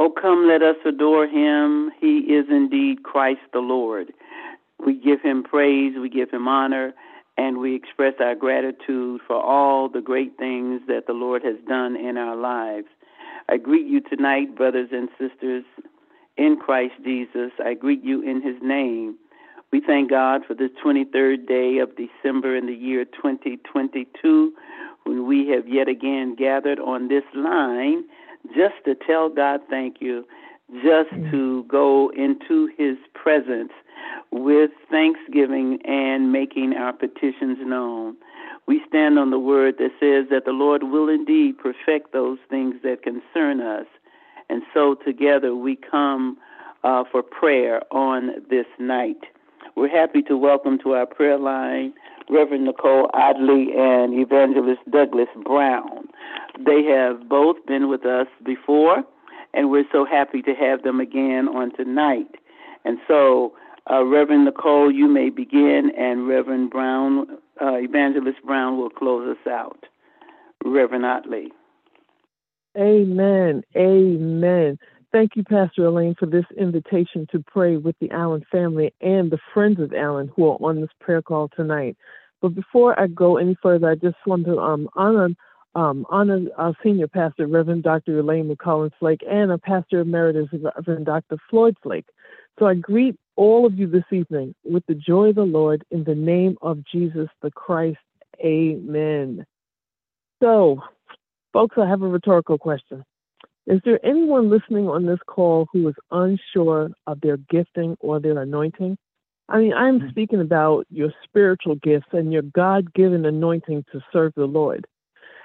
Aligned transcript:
Oh, 0.00 0.10
come, 0.10 0.46
let 0.46 0.62
us 0.62 0.76
adore 0.86 1.26
him. 1.26 1.90
He 2.00 2.18
is 2.18 2.46
indeed 2.48 3.02
Christ 3.02 3.40
the 3.52 3.58
Lord. 3.58 4.12
We 4.78 4.96
give 4.96 5.20
him 5.20 5.42
praise, 5.42 5.94
we 6.00 6.08
give 6.08 6.30
him 6.30 6.46
honor, 6.46 6.94
and 7.36 7.58
we 7.58 7.74
express 7.74 8.14
our 8.20 8.36
gratitude 8.36 9.22
for 9.26 9.34
all 9.34 9.88
the 9.88 10.00
great 10.00 10.38
things 10.38 10.82
that 10.86 11.08
the 11.08 11.14
Lord 11.14 11.42
has 11.42 11.56
done 11.66 11.96
in 11.96 12.16
our 12.16 12.36
lives. 12.36 12.86
I 13.48 13.56
greet 13.56 13.88
you 13.88 14.00
tonight, 14.00 14.54
brothers 14.54 14.90
and 14.92 15.08
sisters, 15.18 15.64
in 16.36 16.58
Christ 16.64 16.94
Jesus. 17.04 17.50
I 17.58 17.74
greet 17.74 18.04
you 18.04 18.22
in 18.22 18.40
his 18.40 18.62
name. 18.62 19.16
We 19.72 19.80
thank 19.84 20.10
God 20.10 20.42
for 20.46 20.54
this 20.54 20.70
23rd 20.80 21.48
day 21.48 21.78
of 21.78 21.90
December 21.96 22.54
in 22.54 22.66
the 22.66 22.72
year 22.72 23.04
2022 23.04 24.52
when 25.02 25.26
we 25.26 25.48
have 25.48 25.66
yet 25.66 25.88
again 25.88 26.36
gathered 26.36 26.78
on 26.78 27.08
this 27.08 27.24
line 27.34 28.04
just 28.54 28.74
to 28.84 28.94
tell 28.94 29.28
God 29.28 29.60
thank 29.68 30.00
you, 30.00 30.26
just 30.82 31.10
to 31.30 31.64
go 31.64 32.10
into 32.10 32.68
his 32.76 32.96
presence 33.14 33.72
with 34.30 34.70
thanksgiving 34.90 35.78
and 35.84 36.32
making 36.32 36.74
our 36.74 36.92
petitions 36.92 37.58
known. 37.60 38.16
We 38.66 38.82
stand 38.86 39.18
on 39.18 39.30
the 39.30 39.38
word 39.38 39.76
that 39.78 39.92
says 39.98 40.28
that 40.30 40.44
the 40.44 40.52
Lord 40.52 40.82
will 40.82 41.08
indeed 41.08 41.56
perfect 41.58 42.12
those 42.12 42.38
things 42.50 42.76
that 42.82 43.02
concern 43.02 43.60
us. 43.60 43.86
And 44.50 44.62
so 44.74 44.94
together 44.94 45.54
we 45.54 45.76
come 45.76 46.36
uh, 46.84 47.04
for 47.10 47.22
prayer 47.22 47.82
on 47.90 48.42
this 48.50 48.66
night. 48.78 49.20
We're 49.74 49.88
happy 49.88 50.22
to 50.22 50.36
welcome 50.36 50.78
to 50.80 50.92
our 50.92 51.06
prayer 51.06 51.38
line 51.38 51.94
Reverend 52.30 52.64
Nicole 52.64 53.10
Ottley 53.14 53.72
and 53.76 54.14
Evangelist 54.14 54.80
Douglas 54.90 55.28
Brown. 55.44 56.08
They 56.58 56.82
have 56.84 57.28
both 57.28 57.56
been 57.66 57.88
with 57.88 58.04
us 58.04 58.26
before, 58.44 59.04
and 59.54 59.70
we're 59.70 59.84
so 59.90 60.04
happy 60.04 60.42
to 60.42 60.54
have 60.54 60.82
them 60.82 61.00
again 61.00 61.48
on 61.48 61.74
tonight. 61.76 62.36
And 62.84 62.98
so, 63.06 63.54
uh, 63.90 64.04
Reverend 64.04 64.44
Nicole, 64.44 64.90
you 64.90 65.08
may 65.08 65.30
begin, 65.30 65.90
and 65.96 66.28
Reverend 66.28 66.70
Brown, 66.70 67.38
uh, 67.60 67.74
Evangelist 67.76 68.42
Brown, 68.44 68.78
will 68.78 68.90
close 68.90 69.36
us 69.36 69.50
out. 69.50 69.86
Reverend 70.64 71.06
Ottley. 71.06 71.52
Amen. 72.76 73.62
Amen. 73.76 74.78
Thank 75.10 75.36
you, 75.36 75.44
Pastor 75.44 75.86
Elaine, 75.86 76.14
for 76.18 76.26
this 76.26 76.44
invitation 76.58 77.26
to 77.32 77.42
pray 77.46 77.78
with 77.78 77.96
the 77.98 78.10
Allen 78.10 78.44
family 78.52 78.92
and 79.00 79.30
the 79.30 79.38
friends 79.54 79.80
of 79.80 79.94
Allen 79.94 80.30
who 80.36 80.48
are 80.48 80.58
on 80.60 80.80
this 80.80 80.90
prayer 81.00 81.22
call 81.22 81.48
tonight. 81.56 81.96
But 82.42 82.50
before 82.50 82.98
I 83.00 83.06
go 83.06 83.38
any 83.38 83.56
further, 83.62 83.88
I 83.90 83.94
just 83.94 84.16
want 84.26 84.44
to 84.46 84.58
um, 84.58 84.88
honor 84.94 85.30
um, 85.74 86.06
honor 86.08 86.40
our 86.56 86.74
senior 86.82 87.06
pastor, 87.08 87.46
Reverend 87.46 87.84
Dr. 87.84 88.18
Elaine 88.18 88.48
McCollins 88.48 88.92
Flake, 88.98 89.20
and 89.28 89.50
our 89.50 89.58
pastor 89.58 90.00
emeritus, 90.00 90.48
Reverend 90.52 91.06
Dr. 91.06 91.36
Floyd 91.48 91.76
Flake. 91.82 92.06
So 92.58 92.66
I 92.66 92.74
greet 92.74 93.16
all 93.36 93.64
of 93.64 93.78
you 93.78 93.86
this 93.86 94.04
evening 94.10 94.54
with 94.64 94.84
the 94.88 94.94
joy 94.94 95.28
of 95.28 95.36
the 95.36 95.42
Lord 95.42 95.84
in 95.90 96.04
the 96.04 96.14
name 96.14 96.56
of 96.62 96.84
Jesus 96.90 97.28
the 97.42 97.50
Christ. 97.50 97.98
Amen. 98.44 99.44
So, 100.42 100.80
folks, 101.52 101.76
I 101.78 101.88
have 101.88 102.02
a 102.02 102.08
rhetorical 102.08 102.58
question. 102.58 103.04
Is 103.68 103.82
there 103.84 104.00
anyone 104.02 104.48
listening 104.48 104.88
on 104.88 105.04
this 105.04 105.18
call 105.26 105.68
who 105.70 105.88
is 105.88 105.94
unsure 106.10 106.90
of 107.06 107.20
their 107.20 107.36
gifting 107.36 107.98
or 108.00 108.18
their 108.18 108.40
anointing? 108.40 108.96
I 109.50 109.58
mean, 109.58 109.74
I'm 109.74 109.98
mm-hmm. 110.00 110.08
speaking 110.08 110.40
about 110.40 110.86
your 110.88 111.12
spiritual 111.22 111.74
gifts 111.74 112.06
and 112.12 112.32
your 112.32 112.42
God 112.42 112.94
given 112.94 113.26
anointing 113.26 113.84
to 113.92 114.00
serve 114.10 114.32
the 114.36 114.46
Lord. 114.46 114.86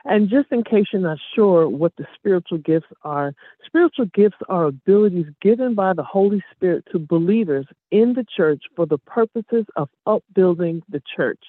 And 0.06 0.30
just 0.30 0.52
in 0.52 0.64
case 0.64 0.86
you're 0.94 1.02
not 1.02 1.18
sure 1.36 1.68
what 1.68 1.92
the 1.98 2.06
spiritual 2.16 2.60
gifts 2.60 2.88
are, 3.04 3.34
spiritual 3.66 4.06
gifts 4.14 4.38
are 4.48 4.66
abilities 4.66 5.28
given 5.42 5.76
by 5.76 5.92
the 5.92 6.04
Holy 6.04 6.42
Spirit 6.56 6.86
to 6.94 7.00
believers 7.00 7.66
in 7.92 8.14
the 8.14 8.26
church 8.38 8.64
for 8.74 8.86
the 8.86 9.00
purposes 9.00 9.66
of 9.76 9.90
upbuilding 10.06 10.82
the 10.88 11.02
church. 11.14 11.44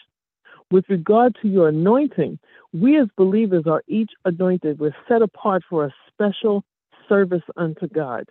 With 0.75 0.89
regard 0.89 1.37
to 1.41 1.47
your 1.47 1.69
anointing, 1.69 2.37
we 2.73 2.99
as 2.99 3.07
believers 3.17 3.62
are 3.65 3.85
each 3.87 4.11
anointed. 4.25 4.81
We're 4.81 4.97
set 5.07 5.23
apart 5.23 5.62
for 5.71 5.85
a 5.85 5.95
special 6.09 6.65
service 7.09 7.45
unto 7.57 7.87
God. 7.87 8.29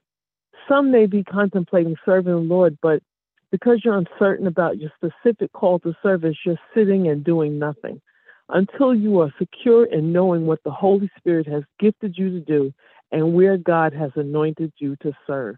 Some 0.68 0.92
may 0.92 1.06
be 1.06 1.24
contemplating 1.24 1.96
serving 2.04 2.34
the 2.34 2.40
Lord, 2.40 2.78
but 2.82 3.02
because 3.50 3.80
you're 3.86 3.98
uncertain 3.98 4.46
about 4.46 4.78
your 4.78 4.92
specific 4.98 5.54
call 5.54 5.80
to 5.80 5.96
service, 6.04 6.36
you're 6.46 6.60
sitting 6.76 7.08
and 7.08 7.24
doing 7.24 7.58
nothing 7.58 8.02
until 8.50 8.94
you 8.94 9.22
are 9.22 9.34
secure 9.40 9.86
in 9.86 10.12
knowing 10.12 10.46
what 10.46 10.60
the 10.66 10.72
Holy 10.72 11.10
Spirit 11.18 11.48
has 11.48 11.64
gifted 11.80 12.18
you 12.18 12.30
to 12.30 12.42
do 12.42 12.74
and 13.14 13.34
where 13.34 13.56
God 13.56 13.94
has 13.94 14.12
anointed 14.18 14.74
you 14.80 14.98
to 14.98 15.14
serve. 15.26 15.56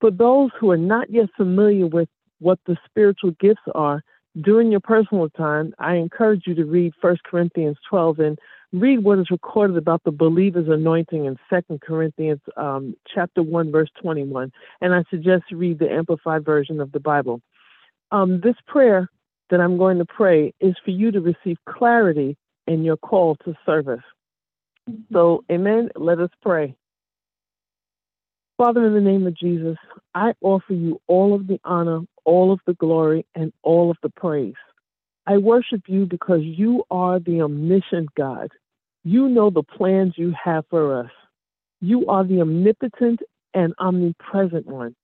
For 0.00 0.12
those 0.12 0.50
who 0.60 0.70
are 0.70 0.76
not 0.76 1.10
yet 1.10 1.30
familiar 1.36 1.88
with 1.88 2.08
what 2.38 2.60
the 2.64 2.76
spiritual 2.88 3.32
gifts 3.40 3.62
are, 3.74 4.04
during 4.40 4.70
your 4.70 4.80
personal 4.80 5.28
time, 5.30 5.74
I 5.78 5.94
encourage 5.94 6.42
you 6.46 6.54
to 6.54 6.64
read 6.64 6.92
1 7.00 7.16
Corinthians 7.24 7.76
12 7.88 8.18
and 8.18 8.38
read 8.72 9.02
what 9.02 9.18
is 9.18 9.30
recorded 9.30 9.76
about 9.76 10.02
the 10.04 10.10
believer's 10.10 10.68
anointing 10.68 11.24
in 11.24 11.38
2 11.50 11.78
Corinthians 11.78 12.40
um, 12.56 12.94
chapter 13.12 13.42
1, 13.42 13.70
verse 13.72 13.88
21. 14.02 14.52
And 14.80 14.94
I 14.94 15.04
suggest 15.10 15.44
you 15.50 15.56
read 15.56 15.78
the 15.78 15.90
Amplified 15.90 16.44
version 16.44 16.80
of 16.80 16.92
the 16.92 17.00
Bible. 17.00 17.40
Um, 18.10 18.40
this 18.42 18.56
prayer 18.66 19.10
that 19.50 19.60
I'm 19.60 19.78
going 19.78 19.98
to 19.98 20.04
pray 20.04 20.52
is 20.60 20.74
for 20.84 20.90
you 20.90 21.10
to 21.12 21.20
receive 21.20 21.56
clarity 21.68 22.36
in 22.66 22.82
your 22.82 22.96
call 22.96 23.36
to 23.44 23.54
service. 23.64 24.02
So, 25.12 25.44
amen. 25.50 25.90
Let 25.96 26.20
us 26.20 26.30
pray. 26.42 26.76
Father, 28.56 28.86
in 28.86 28.94
the 28.94 29.00
name 29.00 29.26
of 29.26 29.36
Jesus, 29.36 29.76
I 30.14 30.32
offer 30.40 30.72
you 30.72 31.00
all 31.06 31.34
of 31.34 31.46
the 31.46 31.60
honor, 31.64 32.00
all 32.26 32.52
of 32.52 32.60
the 32.66 32.74
glory, 32.74 33.24
and 33.34 33.52
all 33.62 33.90
of 33.90 33.96
the 34.02 34.10
praise. 34.10 34.54
I 35.26 35.38
worship 35.38 35.82
you 35.86 36.04
because 36.06 36.42
you 36.42 36.84
are 36.90 37.18
the 37.18 37.40
omniscient 37.40 38.14
God. 38.14 38.50
You 39.04 39.28
know 39.28 39.50
the 39.50 39.62
plans 39.62 40.14
you 40.16 40.34
have 40.44 40.64
for 40.68 41.00
us. 41.00 41.10
You 41.80 42.06
are 42.08 42.24
the 42.24 42.42
omnipotent 42.42 43.20
and 43.54 43.72
omnipresent 43.78 44.66
one. 44.66 44.94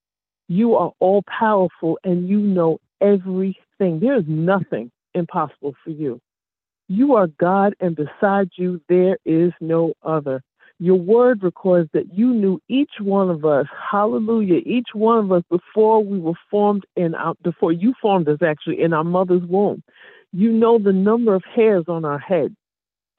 You 0.48 0.74
are 0.74 0.92
all 0.98 1.22
powerful 1.22 1.98
and 2.04 2.28
you 2.28 2.38
know 2.38 2.78
everything. 3.00 4.00
There 4.00 4.16
is 4.16 4.24
nothing 4.26 4.90
impossible 5.14 5.74
for 5.82 5.90
you. 5.90 6.20
You 6.88 7.14
are 7.14 7.26
God, 7.26 7.74
and 7.80 7.96
beside 7.96 8.50
you, 8.56 8.80
there 8.88 9.16
is 9.24 9.52
no 9.60 9.94
other. 10.02 10.42
Your 10.82 10.98
word 10.98 11.44
records 11.44 11.88
that 11.92 12.12
you 12.12 12.34
knew 12.34 12.60
each 12.66 12.94
one 12.98 13.30
of 13.30 13.44
us, 13.44 13.66
hallelujah, 13.92 14.62
each 14.66 14.88
one 14.94 15.18
of 15.18 15.30
us 15.30 15.44
before 15.48 16.02
we 16.02 16.18
were 16.18 16.34
formed 16.50 16.84
in 16.96 17.14
our, 17.14 17.34
before 17.40 17.70
you 17.70 17.94
formed 18.02 18.28
us 18.28 18.40
actually 18.44 18.82
in 18.82 18.92
our 18.92 19.04
mother's 19.04 19.44
womb. 19.44 19.84
You 20.32 20.50
know 20.50 20.80
the 20.80 20.92
number 20.92 21.36
of 21.36 21.44
hairs 21.54 21.84
on 21.86 22.04
our 22.04 22.18
head. 22.18 22.56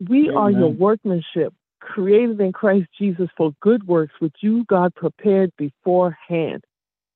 We 0.10 0.24
Amen. 0.24 0.36
are 0.36 0.52
your 0.52 0.74
workmanship, 0.74 1.54
created 1.80 2.42
in 2.42 2.52
Christ 2.52 2.90
Jesus 3.00 3.30
for 3.38 3.54
good 3.62 3.88
works, 3.88 4.16
which 4.20 4.36
you, 4.42 4.66
God, 4.66 4.94
prepared 4.94 5.54
beforehand. 5.58 6.66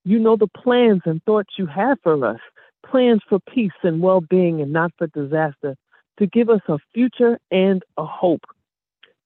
You 0.06 0.18
know 0.18 0.36
the 0.36 0.46
plans 0.46 1.02
and 1.04 1.22
thoughts 1.24 1.56
you 1.58 1.66
have 1.66 1.98
for 2.02 2.24
us 2.24 2.40
plans 2.86 3.20
for 3.28 3.38
peace 3.52 3.70
and 3.82 4.00
well 4.00 4.22
being 4.22 4.62
and 4.62 4.72
not 4.72 4.92
for 4.96 5.08
disaster, 5.08 5.76
to 6.18 6.26
give 6.26 6.48
us 6.48 6.62
a 6.68 6.78
future 6.94 7.38
and 7.50 7.82
a 7.98 8.06
hope. 8.06 8.46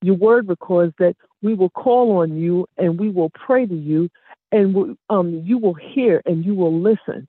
Your 0.03 0.15
word 0.15 0.47
records 0.49 0.93
that 0.99 1.15
we 1.41 1.53
will 1.53 1.69
call 1.69 2.17
on 2.17 2.37
you 2.37 2.67
and 2.77 2.99
we 2.99 3.09
will 3.09 3.29
pray 3.29 3.65
to 3.65 3.75
you, 3.75 4.09
and 4.51 4.75
we, 4.75 4.95
um, 5.09 5.41
you 5.45 5.57
will 5.57 5.73
hear 5.73 6.21
and 6.25 6.45
you 6.45 6.53
will 6.53 6.79
listen. 6.79 7.27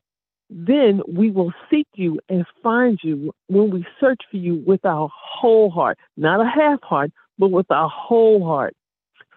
Then 0.50 1.00
we 1.08 1.30
will 1.30 1.52
seek 1.70 1.86
you 1.94 2.20
and 2.28 2.44
find 2.62 2.98
you 3.02 3.32
when 3.48 3.70
we 3.70 3.86
search 3.98 4.20
for 4.30 4.36
you 4.36 4.62
with 4.66 4.84
our 4.84 5.08
whole 5.12 5.70
heart, 5.70 5.98
not 6.16 6.40
a 6.40 6.44
half 6.44 6.82
heart, 6.82 7.12
but 7.38 7.50
with 7.50 7.70
our 7.70 7.88
whole 7.88 8.44
heart. 8.44 8.74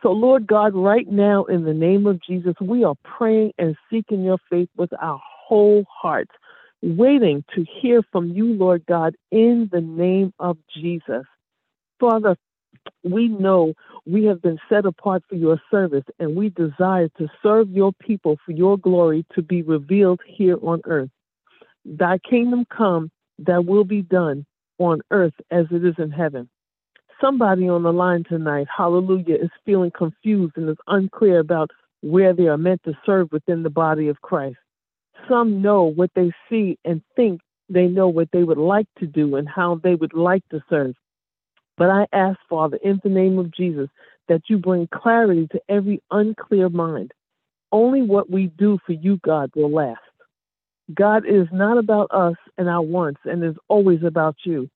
So, 0.04 0.12
Lord 0.12 0.46
God, 0.46 0.76
right 0.76 1.08
now, 1.08 1.46
in 1.46 1.64
the 1.64 1.74
name 1.74 2.06
of 2.06 2.22
Jesus, 2.22 2.54
we 2.62 2.84
are 2.84 2.96
praying 3.04 3.54
and 3.58 3.76
seeking 3.90 4.24
your 4.24 4.38
faith 4.50 4.70
with 4.76 4.92
our 5.02 5.20
whole 5.24 5.86
hearts 5.90 6.32
waiting 6.82 7.44
to 7.56 7.66
hear 7.82 8.02
from 8.12 8.30
you, 8.30 8.54
Lord 8.54 8.86
God, 8.88 9.16
in 9.32 9.70
the 9.72 9.82
name 9.82 10.34
of 10.40 10.58
Jesus. 10.76 11.26
Father, 12.00 12.38
we 13.04 13.28
know 13.28 13.74
we 14.06 14.26
have 14.26 14.42
been 14.42 14.60
set 14.70 14.86
apart 14.86 15.24
for 15.28 15.36
your 15.36 15.62
service 15.70 16.04
and 16.20 16.36
we 16.36 16.50
desire 16.50 17.10
to 17.18 17.28
serve 17.44 17.70
your 17.70 17.94
people 17.94 18.38
for 18.46 18.52
your 18.52 18.78
glory 18.78 19.26
to 19.36 19.42
be 19.42 19.62
revealed 19.62 20.20
here 20.26 20.58
on 20.62 20.82
earth. 20.86 21.10
Thy 21.86 22.18
kingdom 22.20 22.66
come, 22.66 23.12
that 23.40 23.66
will 23.66 23.84
be 23.84 24.02
done 24.02 24.46
on 24.80 25.02
earth 25.12 25.34
as 25.52 25.66
it 25.72 25.86
is 25.86 25.96
in 25.98 26.12
heaven. 26.12 26.50
Somebody 27.22 27.68
on 27.70 27.84
the 27.84 27.94
line 27.94 28.24
tonight, 28.24 28.68
hallelujah, 28.76 29.36
is 29.36 29.50
feeling 29.66 29.92
confused 29.92 30.54
and 30.56 30.70
is 30.70 30.78
unclear 30.88 31.40
about 31.40 31.72
where 32.02 32.34
they 32.34 32.48
are 32.48 32.58
meant 32.58 32.84
to 32.84 32.94
serve 33.06 33.32
within 33.32 33.64
the 33.64 33.70
body 33.70 34.08
of 34.08 34.22
Christ 34.22 34.58
some 35.28 35.62
know 35.62 35.84
what 35.84 36.12
they 36.16 36.32
see 36.50 36.78
and 36.86 37.02
think 37.16 37.42
they 37.70 37.88
know 37.88 38.08
what 38.08 38.30
they 38.32 38.44
would 38.44 38.58
like 38.58 38.88
to 39.00 39.08
do 39.08 39.36
and 39.36 39.48
how 39.48 39.80
they 39.84 39.96
would 39.96 40.14
like 40.14 40.48
to 40.50 40.64
serve. 40.70 40.96
But 41.78 41.90
I 41.90 42.08
ask, 42.12 42.40
Father, 42.50 42.78
in 42.84 43.00
the 43.04 43.10
name 43.10 43.38
of 43.38 43.54
Jesus, 43.54 43.90
that 44.28 44.42
you 44.48 44.58
bring 44.58 44.88
clarity 44.88 45.48
to 45.52 45.62
every 45.70 46.02
unclear 46.12 46.70
mind. 46.70 47.14
Only 47.72 48.02
what 48.02 48.30
we 48.30 48.48
do 48.58 48.80
for 48.86 48.94
you, 48.94 49.20
God, 49.24 49.52
will 49.56 49.72
last. 49.72 50.00
God 50.94 51.26
is 51.26 51.48
not 51.52 51.78
about 51.78 52.10
us 52.12 52.36
and 52.58 52.70
our 52.70 52.82
wants 52.82 53.20
and 53.26 53.44
is 53.44 53.56
always 53.68 54.04
about 54.04 54.36
you. 54.44 54.70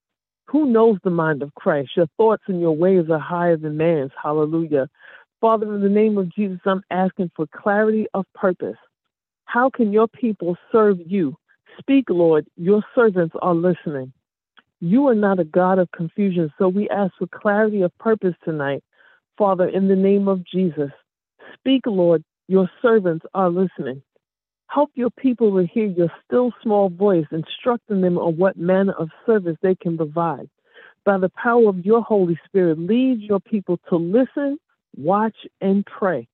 Who 0.48 0.66
knows 0.66 0.98
the 1.04 1.10
mind 1.10 1.42
of 1.42 1.56
Christ? 1.56 1.92
Your 1.96 2.08
thoughts 2.18 2.44
and 2.48 2.60
your 2.60 2.76
ways 2.76 3.06
are 3.10 3.20
higher 3.20 3.56
than 3.56 3.78
man's. 3.78 4.12
Hallelujah. 4.22 4.90
Father, 5.40 5.74
in 5.74 5.82
the 5.82 5.90
name 5.90 6.18
of 6.18 6.34
Jesus, 6.34 6.60
I'm 6.66 6.84
asking 6.92 7.32
for 7.36 7.48
clarity 7.48 8.08
of 8.14 8.26
purpose. 8.36 8.78
How 9.46 9.70
can 9.70 9.94
your 9.94 10.08
people 10.08 10.58
serve 10.72 10.98
you? 11.06 11.36
Speak, 11.80 12.10
Lord. 12.10 12.46
Your 12.58 12.84
servants 12.94 13.36
are 13.42 13.56
listening. 13.56 14.12
You 14.82 15.08
are 15.08 15.16
not 15.16 15.40
a 15.40 15.44
God 15.44 15.78
of 15.78 15.92
confusion, 15.92 16.52
so 16.58 16.68
we 16.68 16.90
ask 16.90 17.14
for 17.20 17.28
clarity 17.28 17.84
of 17.84 17.96
purpose 18.00 18.34
tonight. 18.44 18.84
Father, 19.38 19.70
in 19.70 19.88
the 19.88 19.96
name 19.96 20.28
of 20.28 20.44
Jesus, 20.44 20.90
speak, 21.54 21.84
Lord. 21.86 22.24
Your 22.48 22.70
servants 22.82 23.26
are 23.34 23.50
listening. 23.50 24.02
Help 24.68 24.90
your 24.96 25.12
people 25.12 25.56
to 25.56 25.68
hear 25.68 25.86
your 25.86 26.12
still 26.26 26.52
small 26.64 26.90
voice, 26.90 27.26
instructing 27.32 28.02
them 28.02 28.18
on 28.18 28.36
what 28.38 28.58
manner 28.58 28.94
of 28.94 29.10
service 29.26 29.56
they 29.62 29.76
can 29.76 29.96
provide. 29.96 30.50
By 31.06 31.18
the 31.18 31.30
power 31.30 31.70
of 31.70 31.86
your 31.86 32.02
Holy 32.02 32.40
Spirit, 32.46 32.80
lead 32.80 33.22
your 33.22 33.40
people 33.40 33.80
to 33.90 33.98
listen, 33.98 34.58
watch, 34.98 35.36
and 35.62 35.86
pray. 35.86 36.28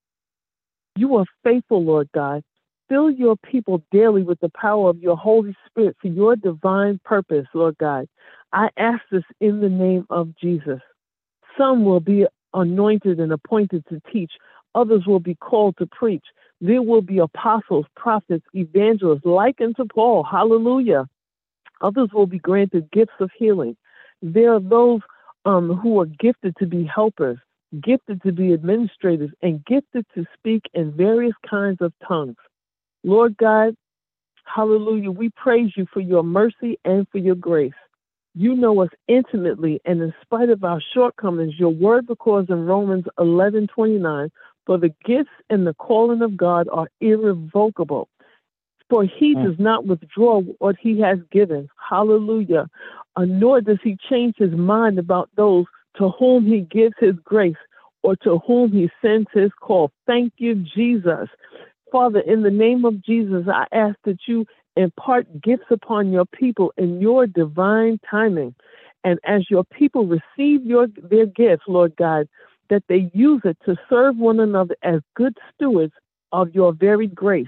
You 0.95 1.17
are 1.17 1.25
faithful, 1.43 1.83
Lord 1.83 2.09
God. 2.13 2.43
Fill 2.89 3.11
your 3.11 3.35
people 3.35 3.83
daily 3.91 4.23
with 4.23 4.39
the 4.39 4.49
power 4.49 4.89
of 4.89 4.99
your 4.99 5.17
Holy 5.17 5.55
Spirit 5.67 5.97
for 6.01 6.07
your 6.07 6.35
divine 6.35 6.99
purpose, 7.03 7.45
Lord 7.53 7.77
God. 7.79 8.07
I 8.53 8.69
ask 8.77 9.01
this 9.11 9.23
in 9.41 9.59
the 9.59 9.69
name 9.69 10.05
of 10.09 10.33
Jesus. 10.37 10.79
Some 11.57 11.83
will 11.83 11.99
be 11.99 12.25
anointed 12.53 13.19
and 13.19 13.31
appointed 13.33 13.83
to 13.89 14.01
teach, 14.11 14.31
others 14.73 15.05
will 15.05 15.19
be 15.19 15.35
called 15.35 15.75
to 15.77 15.87
preach. 15.87 16.23
There 16.61 16.81
will 16.81 17.01
be 17.01 17.19
apostles, 17.19 17.85
prophets, 17.95 18.45
evangelists, 18.53 19.25
like 19.25 19.59
unto 19.61 19.85
Paul. 19.85 20.23
Hallelujah. 20.23 21.07
Others 21.81 22.09
will 22.13 22.25
be 22.25 22.39
granted 22.39 22.89
gifts 22.91 23.19
of 23.19 23.29
healing. 23.37 23.75
There 24.21 24.53
are 24.53 24.59
those 24.59 25.01
um, 25.45 25.75
who 25.75 25.99
are 25.99 26.05
gifted 26.05 26.55
to 26.57 26.65
be 26.65 26.83
helpers, 26.85 27.37
gifted 27.81 28.23
to 28.23 28.31
be 28.31 28.53
administrators, 28.53 29.29
and 29.41 29.63
gifted 29.65 30.05
to 30.15 30.25
speak 30.37 30.63
in 30.73 30.91
various 30.91 31.35
kinds 31.47 31.81
of 31.81 31.93
tongues. 32.07 32.37
Lord 33.03 33.37
God, 33.37 33.75
hallelujah, 34.45 35.11
we 35.11 35.29
praise 35.29 35.71
you 35.75 35.85
for 35.93 35.99
your 35.99 36.23
mercy 36.23 36.79
and 36.85 37.07
for 37.09 37.17
your 37.17 37.35
grace. 37.35 37.73
You 38.35 38.55
know 38.55 38.81
us 38.81 38.89
intimately, 39.07 39.81
and 39.85 40.01
in 40.01 40.13
spite 40.21 40.49
of 40.49 40.63
our 40.63 40.81
shortcomings, 40.93 41.55
your 41.57 41.71
word 41.71 42.05
records 42.07 42.49
in 42.49 42.65
Romans 42.65 43.05
11 43.17 43.67
29 43.67 44.29
for 44.67 44.77
the 44.77 44.93
gifts 45.05 45.31
and 45.49 45.65
the 45.65 45.73
calling 45.73 46.21
of 46.21 46.37
God 46.37 46.67
are 46.71 46.89
irrevocable. 47.01 48.09
For 48.89 49.03
he 49.03 49.33
mm. 49.33 49.43
does 49.43 49.55
not 49.57 49.85
withdraw 49.85 50.41
what 50.59 50.75
he 50.79 50.99
has 51.01 51.17
given. 51.31 51.67
Hallelujah. 51.89 52.69
Uh, 53.15 53.25
nor 53.25 53.61
does 53.61 53.79
he 53.83 53.97
change 54.09 54.35
his 54.37 54.51
mind 54.51 54.99
about 54.99 55.29
those 55.35 55.65
to 55.97 56.09
whom 56.09 56.45
he 56.45 56.61
gives 56.61 56.93
his 56.99 57.15
grace 57.23 57.55
or 58.03 58.15
to 58.17 58.39
whom 58.45 58.71
he 58.71 58.89
sends 59.01 59.27
his 59.33 59.51
call. 59.59 59.91
Thank 60.05 60.33
you, 60.37 60.55
Jesus. 60.55 61.27
Father, 61.91 62.19
in 62.19 62.43
the 62.43 62.51
name 62.51 62.85
of 62.85 63.03
Jesus, 63.03 63.45
I 63.47 63.65
ask 63.71 63.95
that 64.03 64.19
you 64.27 64.45
impart 64.75 65.41
gifts 65.41 65.65
upon 65.71 66.11
your 66.11 66.25
people 66.25 66.73
in 66.77 67.01
your 67.01 67.27
divine 67.27 67.99
timing. 68.09 68.55
And 69.03 69.19
as 69.25 69.49
your 69.49 69.63
people 69.63 70.05
receive 70.05 70.65
your 70.65 70.87
their 71.01 71.25
gifts, 71.25 71.63
Lord 71.67 71.95
God, 71.97 72.27
that 72.69 72.83
they 72.89 73.09
use 73.13 73.41
it 73.45 73.57
to 73.65 73.75
serve 73.89 74.17
one 74.17 74.39
another 74.39 74.75
as 74.83 74.99
good 75.15 75.37
stewards 75.53 75.93
of 76.31 76.53
your 76.53 76.73
very 76.73 77.07
grace. 77.07 77.47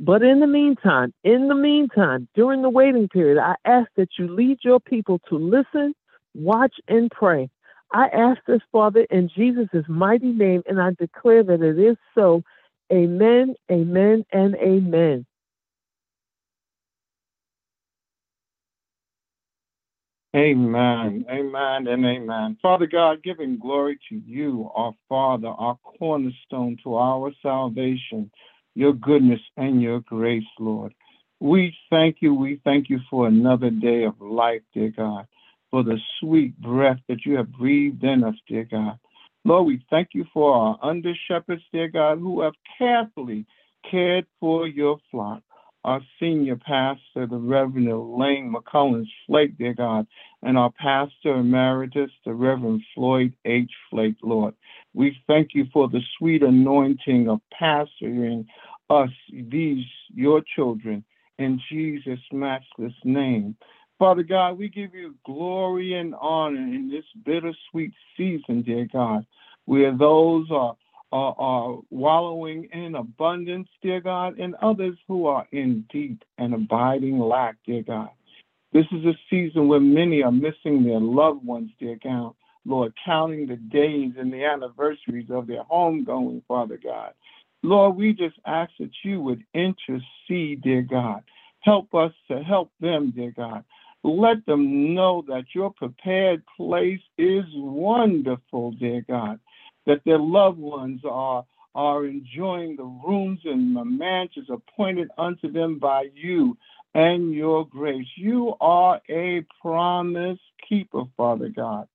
But 0.00 0.22
in 0.22 0.40
the 0.40 0.46
meantime, 0.46 1.12
in 1.24 1.48
the 1.48 1.54
meantime, 1.54 2.28
during 2.34 2.62
the 2.62 2.70
waiting 2.70 3.08
period, 3.08 3.38
I 3.38 3.56
ask 3.64 3.88
that 3.96 4.10
you 4.18 4.28
lead 4.28 4.58
your 4.62 4.80
people 4.80 5.20
to 5.28 5.36
listen, 5.36 5.94
watch, 6.34 6.74
and 6.88 7.10
pray. 7.10 7.50
I 7.92 8.08
ask 8.08 8.40
this, 8.46 8.60
Father, 8.70 9.06
in 9.10 9.30
Jesus' 9.34 9.84
mighty 9.88 10.32
name, 10.32 10.62
and 10.66 10.80
I 10.80 10.90
declare 10.98 11.42
that 11.44 11.62
it 11.62 11.78
is 11.78 11.96
so. 12.14 12.42
Amen, 12.92 13.54
amen, 13.70 14.24
and 14.32 14.54
amen. 14.56 15.26
Amen, 20.36 21.24
amen, 21.30 21.86
and 21.88 22.06
amen. 22.06 22.58
Father 22.62 22.86
God, 22.86 23.22
giving 23.22 23.58
glory 23.58 23.98
to 24.10 24.22
you, 24.26 24.70
our 24.74 24.92
Father, 25.08 25.48
our 25.48 25.76
cornerstone 25.98 26.76
to 26.84 26.96
our 26.96 27.32
salvation, 27.42 28.30
your 28.74 28.92
goodness 28.92 29.40
and 29.56 29.82
your 29.82 30.00
grace, 30.00 30.44
Lord. 30.60 30.94
We 31.40 31.74
thank 31.90 32.18
you, 32.20 32.34
we 32.34 32.60
thank 32.64 32.90
you 32.90 33.00
for 33.10 33.26
another 33.26 33.70
day 33.70 34.04
of 34.04 34.20
life, 34.20 34.62
dear 34.74 34.90
God, 34.96 35.26
for 35.70 35.82
the 35.82 35.98
sweet 36.20 36.60
breath 36.60 37.00
that 37.08 37.26
you 37.26 37.36
have 37.36 37.50
breathed 37.52 38.04
in 38.04 38.22
us, 38.22 38.36
dear 38.46 38.64
God. 38.64 38.98
Lord, 39.44 39.66
we 39.66 39.84
thank 39.90 40.08
you 40.12 40.24
for 40.32 40.54
our 40.54 40.78
under 40.82 41.14
shepherds, 41.28 41.62
dear 41.72 41.88
God, 41.88 42.18
who 42.18 42.42
have 42.42 42.54
carefully 42.78 43.46
cared 43.90 44.26
for 44.40 44.66
your 44.66 44.98
flock 45.10 45.42
our 45.84 46.00
senior 46.20 46.56
pastor, 46.56 47.26
the 47.26 47.38
Reverend 47.38 47.88
Elaine 47.88 48.52
McCollins 48.54 49.08
Flake, 49.26 49.56
dear 49.56 49.74
God, 49.74 50.06
and 50.42 50.58
our 50.58 50.70
pastor 50.72 51.36
emeritus, 51.36 52.10
the 52.26 52.34
Reverend 52.34 52.82
Floyd 52.94 53.32
H. 53.44 53.70
Flake, 53.90 54.16
Lord. 54.22 54.54
We 54.92 55.16
thank 55.26 55.50
you 55.54 55.66
for 55.72 55.88
the 55.88 56.00
sweet 56.18 56.42
anointing 56.42 57.28
of 57.28 57.40
pastoring 57.60 58.46
us, 58.90 59.10
these, 59.32 59.84
your 60.12 60.42
children, 60.56 61.04
in 61.38 61.60
Jesus' 61.70 62.18
matchless 62.32 62.94
name. 63.04 63.56
Father 63.98 64.22
God, 64.22 64.58
we 64.58 64.68
give 64.68 64.94
you 64.94 65.14
glory 65.24 65.94
and 65.94 66.14
honor 66.20 66.60
in 66.60 66.88
this 66.90 67.04
bittersweet 67.24 67.92
season, 68.16 68.62
dear 68.62 68.86
God, 68.92 69.26
where 69.64 69.96
those 69.96 70.46
are 70.50 70.76
are, 71.10 71.34
are 71.38 71.78
wallowing 71.90 72.68
in 72.72 72.94
abundance, 72.94 73.68
dear 73.80 74.00
God, 74.00 74.38
and 74.38 74.54
others 74.56 74.96
who 75.08 75.26
are 75.26 75.46
in 75.52 75.84
deep 75.90 76.22
and 76.36 76.52
abiding 76.52 77.18
lack, 77.18 77.56
dear 77.66 77.82
God. 77.82 78.10
This 78.72 78.84
is 78.92 79.04
a 79.06 79.14
season 79.30 79.68
where 79.68 79.80
many 79.80 80.22
are 80.22 80.30
missing 80.30 80.84
their 80.84 81.00
loved 81.00 81.44
ones, 81.44 81.70
dear 81.80 81.98
God. 82.02 82.34
Lord, 82.66 82.92
counting 83.04 83.46
the 83.46 83.56
days 83.56 84.12
and 84.18 84.30
the 84.30 84.44
anniversaries 84.44 85.30
of 85.30 85.46
their 85.46 85.64
homegoing, 85.64 86.42
Father 86.46 86.78
God. 86.82 87.14
Lord, 87.62 87.96
we 87.96 88.12
just 88.12 88.36
ask 88.46 88.70
that 88.78 88.90
you 89.02 89.20
would 89.22 89.42
intercede, 89.54 90.60
dear 90.60 90.82
God. 90.82 91.22
Help 91.60 91.94
us 91.94 92.12
to 92.30 92.42
help 92.42 92.70
them, 92.80 93.12
dear 93.16 93.32
God. 93.34 93.64
Let 94.04 94.46
them 94.46 94.94
know 94.94 95.24
that 95.28 95.44
your 95.54 95.72
prepared 95.72 96.42
place 96.56 97.00
is 97.18 97.44
wonderful, 97.54 98.72
dear 98.72 99.04
God 99.08 99.40
that 99.88 100.02
their 100.04 100.18
loved 100.18 100.58
ones 100.58 101.00
are 101.04 101.44
are 101.74 102.06
enjoying 102.06 102.76
the 102.76 102.84
rooms 102.84 103.40
and 103.44 103.76
the 103.76 103.84
mansions 103.84 104.48
appointed 104.50 105.08
unto 105.16 105.50
them 105.50 105.78
by 105.78 106.08
you 106.14 106.56
and 106.94 107.32
your 107.32 107.66
grace. 107.66 108.06
You 108.16 108.54
are 108.60 109.00
a 109.08 109.44
promise 109.62 110.38
keeper, 110.68 111.04
Father 111.16 111.48
God. 111.48 111.86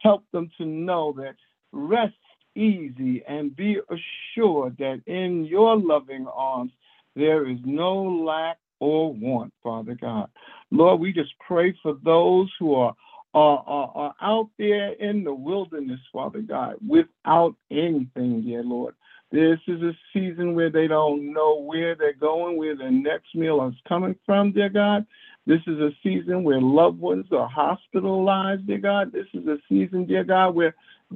Help 0.00 0.24
them 0.32 0.50
to 0.58 0.66
know 0.66 1.14
that 1.16 1.36
rest 1.72 2.14
easy 2.54 3.22
and 3.26 3.56
be 3.56 3.78
assured 3.88 4.76
that 4.78 5.00
in 5.06 5.44
your 5.44 5.76
loving 5.76 6.26
arms 6.26 6.72
there 7.16 7.48
is 7.48 7.58
no 7.64 8.02
lack 8.02 8.58
or 8.80 9.12
want, 9.12 9.52
Father 9.62 9.96
God. 10.00 10.28
Lord, 10.70 11.00
we 11.00 11.12
just 11.12 11.32
pray 11.46 11.74
for 11.82 11.96
those 12.04 12.50
who 12.58 12.74
are 12.74 12.94
are, 13.32 13.62
are, 13.64 13.92
are 13.94 14.14
out 14.20 14.48
there 14.58 14.92
in 14.94 15.22
the 15.22 15.32
wilderness, 15.32 16.00
Father 16.12 16.40
God, 16.40 16.74
without 16.84 17.54
anything, 17.70 18.42
dear 18.42 18.64
Lord. 18.64 18.94
This 19.30 19.60
is 19.68 19.80
a 19.82 19.96
season 20.12 20.56
where 20.56 20.70
they 20.70 20.88
don't 20.88 21.32
know 21.32 21.60
where 21.60 21.94
they're 21.94 22.12
going, 22.12 22.56
where 22.56 22.76
their 22.76 22.90
next 22.90 23.32
meal 23.36 23.64
is 23.68 23.74
coming 23.86 24.16
from, 24.26 24.50
dear 24.50 24.68
God. 24.68 25.06
This 25.46 25.60
is 25.68 25.78
a 25.78 25.90
season 26.02 26.42
where 26.42 26.60
loved 26.60 26.98
ones 26.98 27.26
are 27.30 27.48
hospitalized, 27.48 28.66
dear 28.66 28.78
God. 28.78 29.12
This 29.12 29.26
is 29.32 29.46
a 29.46 29.58
season, 29.68 30.06
dear 30.06 30.24
God, 30.24 30.56
where 30.56 30.74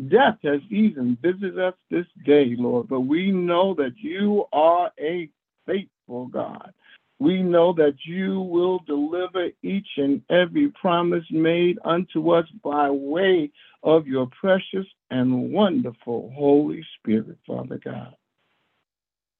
death 0.09 0.39
has 0.45 0.61
even 0.71 1.19
visited 1.21 1.59
us 1.59 1.75
this 1.91 2.07
day, 2.25 2.55
Lord. 2.57 2.89
But 2.89 3.01
we 3.01 3.33
know 3.33 3.75
that 3.75 3.95
you 3.97 4.45
are 4.53 4.93
a 5.01 5.29
faithful 5.67 6.27
God. 6.29 6.73
We 7.19 7.43
know 7.43 7.73
that 7.75 7.95
you 8.05 8.41
will 8.41 8.81
deliver 8.87 9.49
each 9.63 9.87
and 9.97 10.23
every 10.31 10.69
promise 10.81 11.25
made 11.31 11.79
unto 11.85 12.31
us 12.31 12.47
by 12.63 12.91
way 12.91 13.51
of 13.83 14.07
your 14.07 14.29
precious 14.41 14.87
and 15.11 15.53
wonderful 15.53 16.33
Holy 16.37 16.85
Spirit, 16.99 17.39
Father 17.47 17.81
God. 17.83 18.15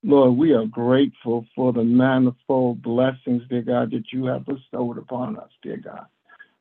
Lord, 0.05 0.37
we 0.37 0.53
are 0.53 0.67
grateful 0.67 1.47
for 1.57 1.73
the 1.73 1.83
manifold 1.83 2.83
blessings, 2.83 3.43
dear 3.49 3.63
God, 3.63 3.91
that 3.93 4.13
you 4.13 4.27
have 4.27 4.45
bestowed 4.45 4.99
upon 4.99 5.39
us, 5.39 5.51
dear 5.63 5.79
God. 5.79 6.07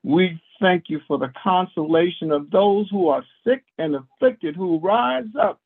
We 0.02 0.42
thank 0.62 0.86
you 0.88 1.02
for 1.08 1.18
the 1.18 1.32
consolation 1.42 2.32
of 2.32 2.50
those 2.52 2.90
who 2.90 3.10
are 3.10 3.24
sick 3.46 3.64
and 3.78 3.96
afflicted, 3.96 4.56
who 4.56 4.80
rise 4.80 5.26
up 5.40 5.60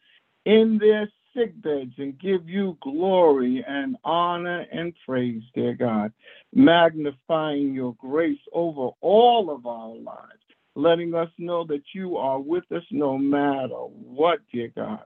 in 0.46 0.80
their 0.80 1.10
sick 1.38 1.62
beds 1.62 1.94
and 1.98 2.20
give 2.20 2.50
you 2.50 2.77
glory 2.82 3.63
and 3.67 3.96
honor 4.03 4.65
and 4.72 4.94
praise, 5.06 5.44
dear 5.53 5.74
God, 5.74 6.12
magnifying 6.53 7.74
your 7.74 7.96
grace 7.96 8.39
over 8.53 8.89
all 9.01 9.51
of 9.51 9.65
our 9.65 9.96
lives, 9.96 10.41
letting 10.75 11.13
us 11.13 11.29
know 11.38 11.63
that 11.65 11.84
you 11.94 12.17
are 12.17 12.39
with 12.39 12.63
us 12.72 12.84
no 12.91 13.17
matter 13.17 13.75
what, 13.75 14.39
dear 14.51 14.72
God. 14.75 15.03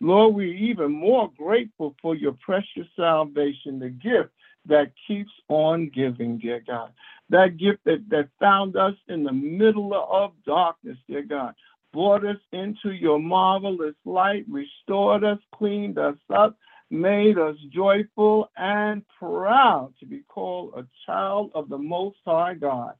Lord, 0.00 0.34
we're 0.34 0.54
even 0.54 0.92
more 0.92 1.30
grateful 1.36 1.94
for 2.00 2.14
your 2.14 2.36
precious 2.44 2.86
salvation, 2.96 3.78
the 3.78 3.90
gift 3.90 4.30
that 4.66 4.92
keeps 5.06 5.30
on 5.48 5.90
giving, 5.94 6.38
dear 6.38 6.62
God. 6.66 6.92
That 7.30 7.56
gift 7.58 7.80
that, 7.84 8.04
that 8.08 8.28
found 8.40 8.76
us 8.76 8.94
in 9.08 9.24
the 9.24 9.32
middle 9.32 9.92
of 9.94 10.32
darkness, 10.46 10.98
dear 11.08 11.22
God 11.22 11.54
brought 11.94 12.26
us 12.26 12.36
into 12.52 12.90
your 12.90 13.20
marvelous 13.20 13.94
light, 14.04 14.44
restored 14.50 15.22
us, 15.22 15.38
cleaned 15.54 15.96
us 15.96 16.16
up, 16.34 16.58
made 16.90 17.38
us 17.38 17.56
joyful 17.72 18.50
and 18.56 19.02
proud 19.16 19.94
to 20.00 20.04
be 20.04 20.24
called 20.28 20.74
a 20.76 20.84
child 21.06 21.52
of 21.54 21.68
the 21.68 21.78
Most 21.78 22.16
High 22.26 22.54
God. 22.54 22.94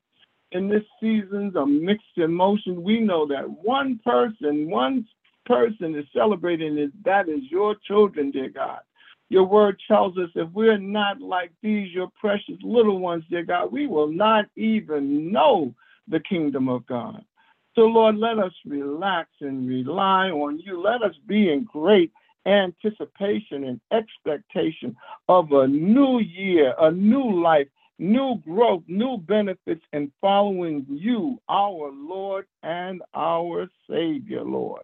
In 0.53 0.69
this 0.69 0.85
season's 1.01 1.57
of 1.57 1.67
mixed 1.67 2.17
emotion, 2.17 2.85
we 2.85 3.01
know 3.01 3.27
that 3.27 3.51
one 3.51 3.99
person, 4.05 4.71
one 4.71 5.05
person 5.45 5.97
is 5.97 6.07
celebrating 6.15 6.79
it. 6.79 6.93
That 7.05 7.29
is 7.29 7.41
your 7.51 7.75
children, 7.89 8.31
dear 8.31 8.49
God. 8.49 8.79
Your 9.29 9.45
word 9.45 9.77
tells 9.89 10.17
us 10.19 10.31
if 10.37 10.49
we're 10.53 10.79
not 10.79 11.21
like 11.21 11.51
these, 11.63 11.93
your 11.93 12.13
precious 12.21 12.59
little 12.63 13.01
ones, 13.01 13.25
dear 13.29 13.43
God, 13.43 13.73
we 13.73 13.89
will 13.89 14.07
not 14.07 14.45
even 14.55 15.33
know 15.33 15.75
the 16.07 16.21
kingdom 16.21 16.69
of 16.69 16.87
God. 16.87 17.25
So, 17.75 17.83
Lord, 17.83 18.17
let 18.19 18.39
us 18.39 18.53
relax 18.65 19.31
and 19.41 19.69
rely 19.69 20.31
on 20.31 20.61
you. 20.61 20.81
Let 20.81 21.03
us 21.03 21.15
be 21.27 21.51
in 21.51 21.65
great 21.65 22.13
anticipation 22.47 23.65
and 23.65 23.81
expectation 23.91 24.97
of 25.29 25.51
a 25.53 25.67
new 25.67 26.21
year, 26.21 26.75
a 26.79 26.93
new 26.93 27.43
life, 27.43 27.67
new 27.99 28.37
growth, 28.45 28.85
new 28.87 29.19
benefits, 29.19 29.85
and 29.93 30.13
following 30.21 30.87
you, 30.89 31.41
our 31.49 31.91
Lord 31.93 32.47
and 32.63 33.03
our 33.15 33.69
Savior, 33.91 34.43
Lord. 34.45 34.83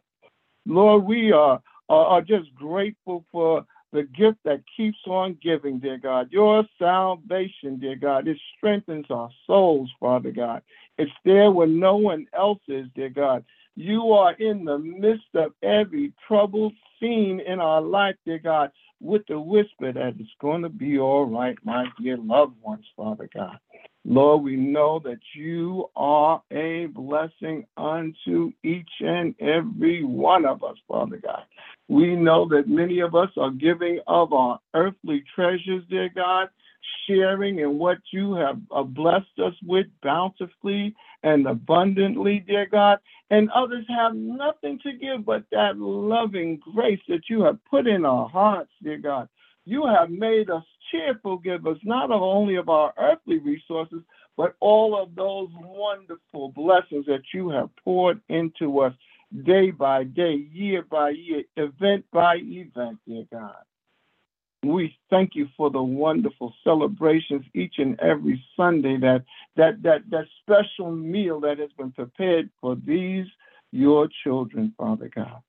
Lord, 0.67 1.05
we 1.05 1.31
are, 1.31 1.61
are, 1.89 2.07
are 2.07 2.23
just 2.23 2.53
grateful 2.55 3.25
for 3.31 3.65
the 3.93 4.05
gift 4.05 4.39
that 4.45 4.63
keeps 4.77 4.99
on 5.07 5.37
giving, 5.43 5.79
dear 5.79 5.99
God. 5.99 6.31
Your 6.31 6.65
salvation, 6.79 7.79
dear 7.79 7.97
God, 7.97 8.29
it 8.29 8.39
strengthens 8.57 9.07
our 9.11 9.31
souls, 9.47 9.91
Father 9.99 10.31
God. 10.31 10.63
It's 10.99 11.11
there 11.25 11.51
when 11.51 11.79
no 11.79 11.97
one 11.97 12.27
else 12.37 12.61
is, 12.69 12.87
dear 12.95 13.09
God. 13.09 13.45
You 13.77 14.13
are 14.13 14.35
in 14.35 14.65
the 14.65 14.79
midst 14.79 15.35
of 15.35 15.53
every 15.63 16.13
troubled 16.27 16.75
scene 16.99 17.41
in 17.41 17.61
our 17.61 17.81
life, 17.81 18.17
dear 18.27 18.39
God, 18.39 18.71
with 19.01 19.23
the 19.29 19.41
whisper 19.41 19.93
that 19.93 20.15
it's 20.19 20.31
going 20.41 20.63
to 20.63 20.69
be 20.69 20.99
all 20.99 21.25
right, 21.25 21.57
my 21.65 21.87
dear 22.01 22.19
loved 22.19 22.61
ones, 22.61 22.85
Father 22.97 23.29
God. 23.35 23.59
Lord, 24.05 24.43
we 24.45 24.57
know 24.57 24.99
that 25.05 25.21
you 25.35 25.91
are 25.95 26.43
a 26.51 26.87
blessing 26.87 27.67
unto 27.77 28.53
each 28.65 28.91
and 29.01 29.35
every 29.41 30.05
one 30.05 30.47
of 30.47 30.65
us, 30.65 30.77
Father 30.89 31.19
God. 31.19 31.43
We 31.89 32.17
know 32.17 32.49
that 32.49 32.69
many 32.69 33.01
of 33.01 33.15
us 33.15 33.31
are 33.37 33.51
giving 33.51 34.01
of 34.07 34.33
our 34.33 34.59
earthly 34.75 35.23
treasures, 35.35 35.85
dear 35.91 36.09
God, 36.15 36.49
sharing 37.07 37.59
in 37.59 37.79
what 37.79 37.99
you 38.11 38.35
have 38.35 38.59
uh, 38.71 38.83
blessed 38.85 39.39
us 39.45 39.55
with 39.67 39.87
bountifully 40.03 40.95
and 41.23 41.47
abundantly, 41.47 42.43
dear 42.47 42.67
God. 42.67 42.99
And 43.29 43.51
others 43.51 43.85
have 43.89 44.15
nothing 44.15 44.79
to 44.83 44.93
give 44.93 45.27
but 45.27 45.45
that 45.53 45.77
loving 45.77 46.61
grace 46.75 47.01
that 47.09 47.29
you 47.29 47.43
have 47.43 47.59
put 47.69 47.87
in 47.87 48.07
our 48.07 48.29
hearts, 48.29 48.71
dear 48.83 48.99
God. 48.99 49.29
You 49.65 49.87
have 49.87 50.11
made 50.11 50.51
us 50.51 50.65
cheerful 50.91 51.39
givers, 51.39 51.79
not 51.85 52.11
only 52.11 52.57
of 52.57 52.69
our 52.69 52.93
earthly 52.99 53.39
resources, 53.39 54.03
but 54.37 54.55
all 54.61 55.01
of 55.01 55.15
those 55.15 55.49
wonderful 55.55 56.51
blessings 56.51 57.07
that 57.07 57.23
you 57.35 57.51
have 57.51 57.69
poured 57.85 58.21
into 58.29 58.81
us 58.81 58.95
day 59.45 59.71
by 59.71 60.05
day, 60.05 60.47
year 60.53 60.83
by 60.83 61.11
year, 61.11 61.45
event 61.57 62.05
by 62.13 62.37
event, 62.37 62.99
dear 63.07 63.25
God. 63.31 63.63
We 64.63 64.97
thank 65.09 65.35
you 65.35 65.49
for 65.57 65.71
the 65.71 65.83
wonderful 65.83 66.53
celebrations 66.65 67.45
each 67.55 67.75
and 67.79 67.99
every 68.01 68.43
Sunday, 68.57 68.99
that, 68.99 69.25
that, 69.57 69.83
that, 69.83 70.03
that 70.11 70.27
special 70.43 70.91
meal 70.91 71.41
that 71.41 71.59
has 71.59 71.71
been 71.79 71.93
prepared 71.93 72.51
for 72.61 72.77
these, 72.77 73.27
your 73.73 74.09
children, 74.25 74.75
Father 74.77 75.11
God. 75.15 75.41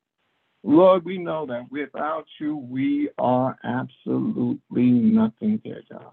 Lord, 0.63 1.03
we 1.03 1.17
know 1.17 1.45
that 1.47 1.71
without 1.71 2.25
you, 2.39 2.55
we 2.57 3.09
are 3.17 3.57
absolutely 3.63 4.89
nothing, 4.91 5.59
dear 5.63 5.81
God. 5.91 6.11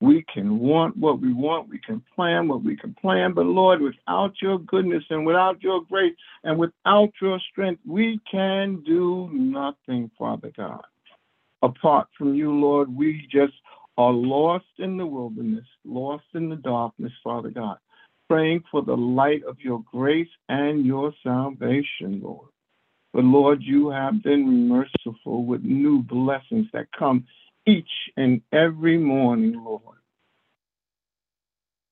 We 0.00 0.24
can 0.32 0.58
want 0.58 0.96
what 0.96 1.20
we 1.20 1.32
want, 1.32 1.68
we 1.68 1.78
can 1.78 2.02
plan 2.14 2.48
what 2.48 2.62
we 2.62 2.76
can 2.76 2.94
plan, 2.94 3.32
but 3.32 3.46
Lord, 3.46 3.80
without 3.80 4.34
your 4.42 4.58
goodness 4.58 5.04
and 5.08 5.24
without 5.24 5.62
your 5.62 5.82
grace 5.84 6.14
and 6.44 6.58
without 6.58 7.10
your 7.20 7.40
strength, 7.50 7.80
we 7.86 8.20
can 8.30 8.82
do 8.84 9.30
nothing, 9.32 10.10
Father 10.18 10.52
God. 10.54 10.84
Apart 11.62 12.08
from 12.16 12.34
you, 12.34 12.52
Lord, 12.52 12.94
we 12.94 13.26
just 13.30 13.54
are 13.96 14.12
lost 14.12 14.66
in 14.78 14.98
the 14.98 15.06
wilderness, 15.06 15.64
lost 15.84 16.24
in 16.34 16.50
the 16.50 16.56
darkness, 16.56 17.12
Father 17.24 17.48
God, 17.48 17.78
praying 18.28 18.64
for 18.70 18.82
the 18.82 18.96
light 18.96 19.42
of 19.44 19.56
your 19.60 19.82
grace 19.90 20.28
and 20.50 20.84
your 20.84 21.12
salvation, 21.22 22.20
Lord. 22.22 22.50
But 23.16 23.24
Lord, 23.24 23.62
you 23.62 23.88
have 23.88 24.22
been 24.22 24.68
merciful 24.68 25.46
with 25.46 25.62
new 25.62 26.02
blessings 26.02 26.66
that 26.74 26.92
come 26.92 27.24
each 27.66 27.88
and 28.18 28.42
every 28.52 28.98
morning, 28.98 29.64
Lord. 29.64 29.96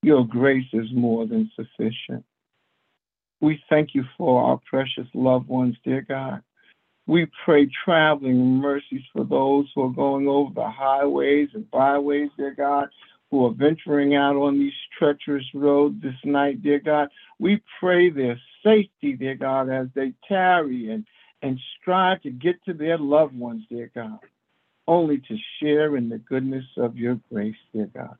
Your 0.03 0.27
grace 0.27 0.69
is 0.75 0.93
more 0.93 1.27
than 1.27 1.51
sufficient. 1.57 2.27
We 3.41 3.59
thank 3.71 3.95
you 3.95 4.05
for 4.19 4.45
our 4.45 4.61
precious 4.69 5.07
loved 5.15 5.49
ones, 5.49 5.77
dear 5.83 6.03
God. 6.03 6.43
We 7.07 7.27
pray 7.47 7.71
traveling 7.87 8.59
mercies 8.59 9.05
for 9.15 9.25
those 9.25 9.65
who 9.75 9.85
are 9.85 9.95
going 9.95 10.29
over 10.29 10.53
the 10.53 10.69
highways 10.69 11.49
and 11.55 11.71
byways, 11.71 12.29
dear 12.37 12.55
God, 12.55 12.91
who 13.35 13.47
are 13.47 13.51
venturing 13.51 14.15
out 14.15 14.37
on 14.37 14.61
these 14.61 14.73
treacherous 14.97 15.45
roads 15.55 16.01
this 16.01 16.15
night, 16.23 16.63
dear 16.63 16.79
God. 16.79 17.09
We 17.41 17.61
pray 17.81 18.09
their 18.09 18.41
safety, 18.63 19.15
dear 19.15 19.35
God, 19.35 19.69
as 19.69 19.89
they 19.97 20.13
tarry 20.29 20.93
and 20.93 21.05
and 21.43 21.59
strive 21.81 22.23
to 22.23 22.31
get 22.31 22.65
to 22.65 22.73
their 22.73 22.97
loved 22.97 23.37
ones, 23.37 23.65
dear 23.69 23.91
God, 23.93 24.21
only 24.87 25.19
to 25.19 25.37
share 25.59 25.97
in 25.97 26.09
the 26.09 26.19
goodness 26.19 26.65
of 26.77 26.97
your 26.97 27.19
grace, 27.29 27.57
dear 27.73 27.91
God. 27.93 28.17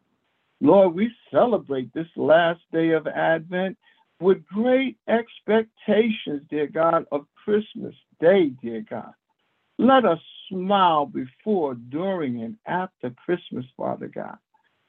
Lord, 0.61 0.97
we 0.97 1.13
celebrate 1.31 1.95
this 1.95 2.09
last 2.17 2.63
day 2.73 2.91
of 2.91 3.07
Advent 3.07 3.79
with 4.21 4.45
great 4.47 4.97
expectations, 5.07 6.43
dear 6.51 6.67
God, 6.67 7.07
of 7.13 7.27
Christmas 7.45 7.95
Day, 8.21 8.49
dear 8.61 8.85
God. 8.91 9.15
Let 9.79 10.05
us 10.05 10.19
smile 10.51 11.07
before, 11.07 11.75
during, 11.75 12.43
and 12.43 12.57
after 12.67 13.11
Christmas, 13.25 13.65
Father 13.77 14.09
God. 14.09 14.39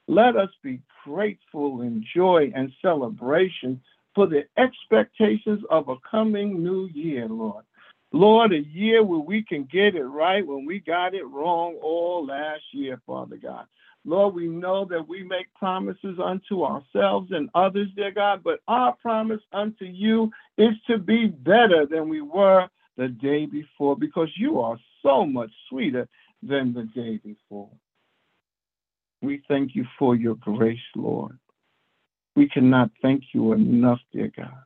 Let 0.08 0.36
us 0.36 0.50
be 0.62 0.82
grateful 1.04 1.82
in 1.82 2.06
joy 2.16 2.52
and 2.56 2.72
celebration 2.82 3.82
for 4.14 4.28
the 4.28 4.46
expectations 4.58 5.62
of 5.70 5.90
a 5.90 5.96
coming 6.10 6.64
new 6.64 6.88
year, 6.94 7.28
Lord. 7.28 7.66
Lord, 8.12 8.54
a 8.54 8.64
year 8.64 9.04
where 9.04 9.20
we 9.20 9.44
can 9.44 9.66
get 9.66 9.96
it 9.96 10.06
right 10.06 10.46
when 10.46 10.66
we 10.66 10.80
got 10.80 11.14
it 11.14 11.28
wrong 11.28 11.76
all 11.82 12.26
last 12.26 12.64
year, 12.72 13.02
Father 13.06 13.36
God. 13.36 13.66
Lord, 14.06 14.36
we 14.36 14.48
know 14.48 14.86
that 14.86 15.08
we 15.08 15.24
make 15.24 15.52
promises 15.56 16.20
unto 16.24 16.64
ourselves 16.64 17.32
and 17.32 17.50
others, 17.56 17.90
dear 17.96 18.12
God, 18.12 18.42
but 18.44 18.60
our 18.68 18.94
promise 19.02 19.42
unto 19.52 19.86
you 19.86 20.32
is 20.58 20.76
to 20.88 21.00
be 21.00 21.26
better 21.26 21.88
than 21.88 22.08
we 22.08 22.22
were 22.22 22.70
the 22.98 23.08
day 23.08 23.48
before 23.48 23.98
because 23.98 24.30
you 24.38 24.62
are 24.62 24.78
so 25.02 25.26
much 25.26 25.52
sweeter 25.68 26.08
than 26.44 26.74
the 26.74 26.84
day 26.84 27.18
before. 27.18 27.72
We 29.26 29.42
thank 29.48 29.76
you 29.76 29.86
for 29.98 30.16
your 30.16 30.36
grace, 30.36 30.78
Lord. 30.96 31.38
We 32.36 32.48
cannot 32.48 32.92
thank 33.02 33.24
you 33.34 33.54
enough, 33.54 34.00
dear 34.14 34.32
God. 34.36 34.64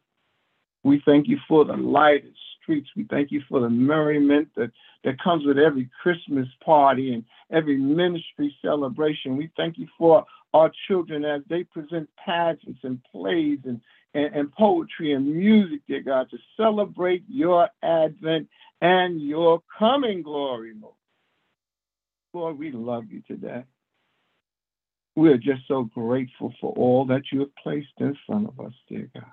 We 0.84 1.01
thank 1.06 1.28
you 1.28 1.38
for 1.48 1.66
the 1.66 1.78
light 1.78 2.25
streets. 2.62 2.89
We 2.96 3.06
thank 3.10 3.32
you 3.32 3.42
for 3.50 3.60
the 3.60 3.70
merriment 3.70 4.50
that, 4.56 4.72
that 5.04 5.22
comes 5.22 5.46
with 5.46 5.58
every 5.58 5.89
Christmas 6.01 6.48
party 6.63 7.13
and 7.13 7.24
every 7.51 7.78
ministry 7.78 8.56
celebration. 8.62 9.38
We 9.38 9.51
thank 9.56 9.78
you 9.78 9.88
for 9.98 10.25
our 10.54 10.72
children 10.88 11.25
as 11.25 11.42
they 11.50 11.63
present 11.63 12.10
pageants 12.24 12.80
and 12.84 13.00
plays 13.12 13.60
and, 13.66 13.80
and, 14.13 14.34
and 14.36 14.51
poetry 14.51 15.13
and 15.13 15.36
music, 15.36 15.82
dear 15.88 16.01
God, 16.01 16.30
to 16.32 16.38
celebrate 16.58 17.24
your 17.28 17.70
advent 17.84 18.48
and 18.82 19.22
your 19.22 19.62
coming 19.78 20.22
glory, 20.22 20.74
Lord. 20.80 20.96
Lord, 22.34 22.60
we 22.60 22.72
love 22.72 23.06
you 23.10 23.22
today. 23.28 23.63
We 25.20 25.28
are 25.32 25.38
just 25.38 25.68
so 25.68 25.84
grateful 25.84 26.54
for 26.62 26.72
all 26.78 27.06
that 27.08 27.24
you 27.30 27.42
have 27.42 27.56
placed 27.62 27.92
in 27.98 28.18
front 28.26 28.48
of 28.48 28.58
us, 28.66 28.72
dear 28.88 29.10
God. 29.14 29.26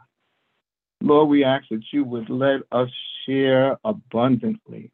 Lord, 1.01 1.29
we 1.29 1.45
ask 1.45 1.69
that 1.71 1.85
you 1.93 2.03
would 2.03 2.29
let 2.29 2.63
us 2.73 2.89
share 3.25 3.79
abundantly, 3.85 4.91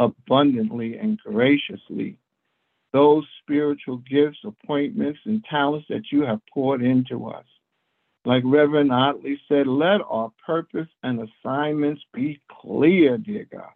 abundantly 0.00 0.98
and 0.98 1.18
graciously 1.18 2.18
those 2.92 3.24
spiritual 3.42 3.98
gifts, 3.98 4.38
appointments, 4.44 5.20
and 5.24 5.44
talents 5.48 5.86
that 5.88 6.10
you 6.10 6.22
have 6.22 6.40
poured 6.52 6.82
into 6.82 7.28
us. 7.28 7.46
Like 8.24 8.42
Reverend 8.44 8.90
Ottley 8.90 9.40
said, 9.46 9.68
let 9.68 10.00
our 10.08 10.32
purpose 10.44 10.88
and 11.04 11.28
assignments 11.28 12.02
be 12.12 12.40
clear, 12.60 13.18
dear 13.18 13.46
God. 13.52 13.70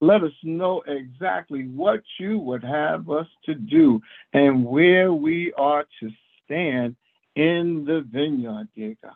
Let 0.00 0.22
us 0.22 0.32
know 0.44 0.82
exactly 0.86 1.64
what 1.68 2.02
you 2.18 2.38
would 2.38 2.62
have 2.62 3.10
us 3.10 3.26
to 3.46 3.54
do 3.54 4.00
and 4.32 4.64
where 4.64 5.12
we 5.12 5.52
are 5.54 5.84
to 6.00 6.10
stand 6.44 6.94
in 7.34 7.84
the 7.84 8.06
vineyard, 8.12 8.68
dear 8.76 8.94
God. 9.02 9.12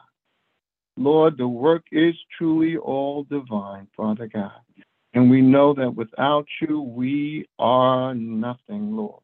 Lord, 0.97 1.39
the 1.39 1.49
work 1.49 1.85
is 1.93 2.15
truly 2.37 2.77
all 2.77 3.25
divine, 3.25 3.87
Father 3.97 4.27
God. 4.27 4.61
And 5.15 5.31
we 5.31 5.41
know 5.41 5.75
that 5.75 5.95
without 5.95 6.47
you, 6.61 6.81
we 6.81 7.49
are 7.59 8.15
nothing, 8.15 8.97
Lord. 8.97 9.23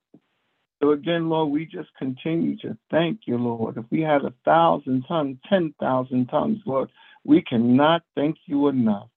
So 0.80 0.92
again, 0.92 1.28
Lord, 1.28 1.50
we 1.50 1.66
just 1.66 1.88
continue 1.98 2.56
to 2.58 2.76
thank 2.90 3.20
you, 3.26 3.36
Lord. 3.36 3.76
If 3.76 3.84
we 3.90 4.00
had 4.00 4.24
a 4.24 4.32
thousand 4.44 5.04
tongues, 5.08 5.38
ten 5.48 5.74
thousand 5.80 6.26
tongues, 6.26 6.60
Lord, 6.66 6.88
we 7.24 7.42
cannot 7.42 8.02
thank 8.14 8.36
you 8.46 8.68
enough. 8.68 9.08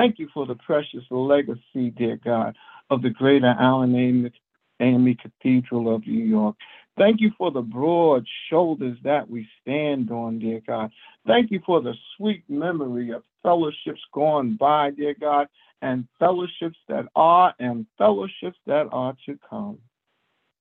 Thank 0.00 0.18
you 0.18 0.28
for 0.32 0.46
the 0.46 0.54
precious 0.54 1.04
legacy, 1.10 1.90
dear 1.94 2.18
God, 2.24 2.56
of 2.88 3.02
the 3.02 3.10
greater 3.10 3.54
Allen 3.60 4.32
AME 4.80 5.16
Cathedral 5.16 5.94
of 5.94 6.06
New 6.06 6.24
York. 6.24 6.56
Thank 6.96 7.20
you 7.20 7.32
for 7.36 7.50
the 7.50 7.60
broad 7.60 8.26
shoulders 8.48 8.96
that 9.04 9.28
we 9.28 9.46
stand 9.60 10.10
on, 10.10 10.38
dear 10.38 10.62
God. 10.66 10.90
Thank 11.26 11.50
you 11.50 11.60
for 11.66 11.82
the 11.82 11.92
sweet 12.16 12.44
memory 12.48 13.10
of 13.10 13.24
fellowships 13.42 14.00
gone 14.14 14.56
by, 14.58 14.88
dear 14.92 15.14
God, 15.20 15.48
and 15.82 16.08
fellowships 16.18 16.78
that 16.88 17.04
are 17.14 17.52
and 17.58 17.84
fellowships 17.98 18.56
that 18.66 18.86
are 18.92 19.14
to 19.26 19.38
come. 19.50 19.76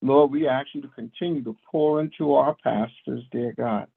Lord, 0.01 0.31
we 0.31 0.49
ask 0.49 0.67
you 0.73 0.81
to 0.81 0.89
continue 0.89 1.45
to 1.45 1.55
pour 1.71 2.01
into 2.01 2.33
our 2.33 2.57
pastors, 2.61 3.23
dear 3.31 3.53
God. 3.57 3.87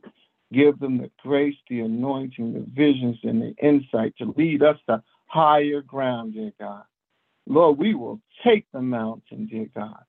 Give 0.53 0.79
them 0.79 0.99
the 0.99 1.11
grace, 1.21 1.57
the 1.69 1.81
anointing, 1.81 2.53
the 2.53 2.65
visions, 2.77 3.19
and 3.25 3.43
the 3.43 3.55
insight 3.61 4.15
to 4.19 4.33
lead 4.37 4.63
us 4.63 4.77
to 4.89 5.03
higher 5.33 5.81
ground, 5.81 6.35
dear 6.35 6.53
God. 6.61 6.85
Lord, 7.47 7.79
we 7.79 7.95
will 7.95 8.21
take 8.45 8.67
the 8.73 8.83
mountain, 8.83 9.49
dear 9.51 9.69
God. 9.75 10.05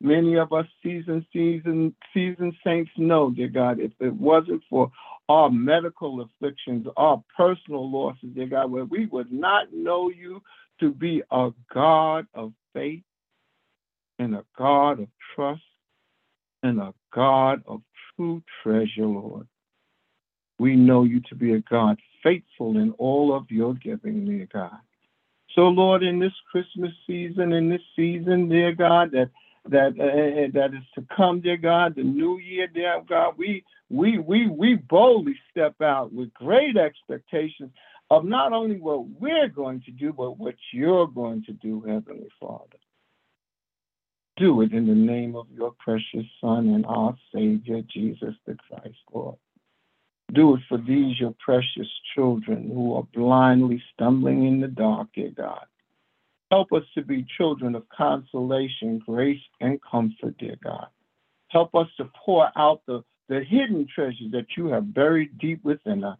Many 0.00 0.36
of 0.36 0.52
us 0.52 0.66
seasoned, 0.82 1.26
seasoned, 1.32 1.94
seasoned 2.12 2.54
saints 2.64 2.90
know, 2.96 3.30
dear 3.30 3.48
God, 3.48 3.78
if 3.78 3.92
it 4.00 4.14
wasn't 4.14 4.62
for 4.68 4.90
our 5.28 5.50
medical 5.50 6.22
afflictions, 6.22 6.86
our 6.96 7.22
personal 7.36 7.88
losses, 7.88 8.30
dear 8.34 8.46
God, 8.46 8.70
where 8.70 8.86
we 8.86 9.06
would 9.06 9.30
not 9.30 9.72
know 9.72 10.10
you 10.10 10.42
to 10.80 10.90
be 10.90 11.22
a 11.30 11.50
God 11.72 12.26
of 12.34 12.52
faith 12.72 13.04
and 14.18 14.34
a 14.34 14.44
God 14.58 15.00
of 15.00 15.08
trust 15.34 15.62
and 16.62 16.80
a 16.80 16.94
God 17.14 17.62
of 17.66 17.82
true 18.16 18.42
treasure, 18.62 19.06
Lord. 19.06 19.46
We 20.62 20.76
know 20.76 21.02
you 21.02 21.18
to 21.28 21.34
be 21.34 21.54
a 21.54 21.58
God 21.58 21.98
faithful 22.22 22.76
in 22.76 22.92
all 22.92 23.34
of 23.34 23.50
your 23.50 23.74
giving, 23.74 24.24
dear 24.26 24.46
God. 24.52 24.78
So, 25.56 25.62
Lord, 25.62 26.04
in 26.04 26.20
this 26.20 26.38
Christmas 26.52 26.92
season, 27.04 27.52
in 27.52 27.68
this 27.68 27.82
season, 27.96 28.48
dear 28.48 28.72
God, 28.72 29.10
that 29.10 29.30
that 29.64 29.88
uh, 29.98 30.56
that 30.56 30.72
is 30.72 30.84
to 30.94 31.04
come, 31.16 31.40
dear 31.40 31.56
God, 31.56 31.96
the 31.96 32.04
new 32.04 32.38
year, 32.38 32.68
dear 32.68 33.02
God, 33.08 33.34
we 33.36 33.64
we 33.90 34.18
we 34.18 34.46
we 34.46 34.76
boldly 34.76 35.34
step 35.50 35.74
out 35.82 36.12
with 36.12 36.32
great 36.32 36.76
expectations 36.76 37.72
of 38.12 38.24
not 38.24 38.52
only 38.52 38.78
what 38.78 39.08
we're 39.20 39.48
going 39.48 39.82
to 39.86 39.90
do, 39.90 40.12
but 40.12 40.38
what 40.38 40.54
you're 40.72 41.08
going 41.08 41.42
to 41.46 41.52
do, 41.54 41.80
Heavenly 41.80 42.28
Father. 42.38 42.78
Do 44.36 44.62
it 44.62 44.72
in 44.72 44.86
the 44.86 44.94
name 44.94 45.34
of 45.34 45.48
your 45.52 45.72
precious 45.80 46.26
Son 46.40 46.68
and 46.68 46.86
our 46.86 47.16
Savior, 47.34 47.82
Jesus 47.92 48.36
the 48.46 48.56
Christ, 48.68 49.02
Lord. 49.12 49.38
Do 50.32 50.54
it 50.54 50.60
for 50.68 50.78
these, 50.78 51.20
your 51.20 51.34
precious 51.44 51.88
children 52.14 52.70
who 52.72 52.94
are 52.94 53.06
blindly 53.14 53.82
stumbling 53.92 54.46
in 54.46 54.60
the 54.60 54.68
dark, 54.68 55.08
dear 55.14 55.30
God. 55.36 55.66
Help 56.50 56.72
us 56.72 56.84
to 56.94 57.02
be 57.02 57.26
children 57.36 57.74
of 57.74 57.88
consolation, 57.88 58.98
grace, 59.06 59.40
and 59.60 59.80
comfort, 59.82 60.36
dear 60.38 60.56
God. 60.62 60.86
Help 61.48 61.74
us 61.74 61.86
to 61.98 62.10
pour 62.24 62.48
out 62.56 62.82
the, 62.86 63.02
the 63.28 63.40
hidden 63.40 63.86
treasures 63.94 64.30
that 64.32 64.46
you 64.56 64.66
have 64.66 64.94
buried 64.94 65.38
deep 65.38 65.62
within 65.64 66.02
us. 66.02 66.18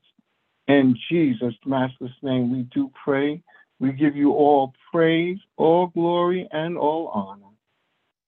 In 0.68 0.96
Jesus' 1.10 1.54
matchless 1.64 2.12
name, 2.22 2.52
we 2.52 2.62
do 2.74 2.90
pray. 3.04 3.42
We 3.80 3.92
give 3.92 4.14
you 4.14 4.32
all 4.32 4.74
praise, 4.92 5.38
all 5.56 5.88
glory, 5.88 6.46
and 6.52 6.76
all 6.76 7.08
honor. 7.08 7.52